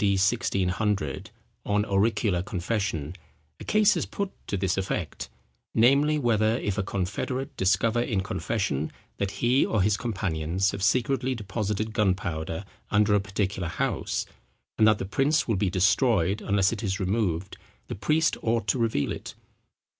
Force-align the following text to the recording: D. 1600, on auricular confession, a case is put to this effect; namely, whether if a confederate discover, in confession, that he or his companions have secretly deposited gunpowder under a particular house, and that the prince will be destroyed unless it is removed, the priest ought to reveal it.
D. 0.03 0.13
1600, 0.17 1.29
on 1.63 1.85
auricular 1.85 2.41
confession, 2.41 3.15
a 3.59 3.63
case 3.63 3.95
is 3.95 4.07
put 4.07 4.31
to 4.47 4.57
this 4.57 4.75
effect; 4.75 5.29
namely, 5.75 6.17
whether 6.17 6.57
if 6.57 6.79
a 6.79 6.81
confederate 6.81 7.55
discover, 7.55 8.01
in 8.01 8.21
confession, 8.21 8.91
that 9.17 9.29
he 9.45 9.63
or 9.63 9.83
his 9.83 9.97
companions 9.97 10.71
have 10.71 10.81
secretly 10.81 11.35
deposited 11.35 11.93
gunpowder 11.93 12.65
under 12.89 13.13
a 13.13 13.19
particular 13.19 13.67
house, 13.67 14.25
and 14.75 14.87
that 14.87 14.97
the 14.97 15.05
prince 15.05 15.47
will 15.47 15.55
be 15.55 15.69
destroyed 15.69 16.41
unless 16.41 16.73
it 16.73 16.81
is 16.81 16.99
removed, 16.99 17.57
the 17.85 17.93
priest 17.93 18.35
ought 18.41 18.65
to 18.69 18.79
reveal 18.79 19.11
it. 19.11 19.35